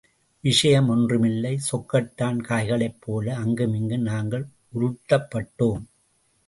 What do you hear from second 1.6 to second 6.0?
சொக்கட்டான் காய்களைப்போல அங்குமிங்கும் நாங்கள் உருட்டப்பட்டோம்.